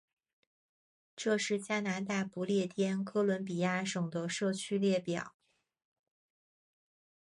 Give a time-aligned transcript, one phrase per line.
[1.15, 5.35] 这是加拿大不列颠哥伦比亚省的社区列表。